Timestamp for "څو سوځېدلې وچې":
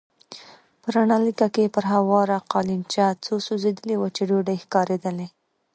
3.23-4.23